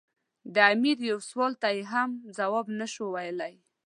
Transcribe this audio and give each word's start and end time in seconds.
د 0.53 0.55
امیر 0.73 0.97
یوه 1.09 1.23
سوال 1.29 1.53
ته 1.61 1.67
یې 1.75 1.83
هم 1.93 2.09
ځواب 2.37 2.65
نه 2.79 2.87
شو 2.93 3.05
ویلای. 3.15 3.55